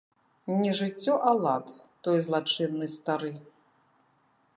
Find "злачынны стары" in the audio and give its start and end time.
2.29-3.31